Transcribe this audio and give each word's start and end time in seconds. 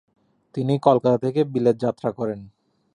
তিনি 0.55 0.73
কলকাতা 0.79 1.17
থেকে 1.17 1.41
বিলেত 1.53 1.75
যাত্রা 1.77 2.09
করেন। 2.11 2.39